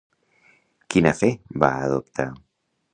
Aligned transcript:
Quina 0.95 1.13
fe 1.21 1.31
va 1.65 1.73
adoptar? 1.87 2.31